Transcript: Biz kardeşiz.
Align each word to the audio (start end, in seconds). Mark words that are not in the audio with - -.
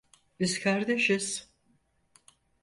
Biz 0.39 0.59
kardeşiz. 0.59 1.49